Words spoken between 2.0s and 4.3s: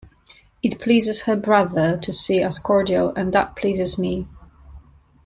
see us cordial, and that pleases me.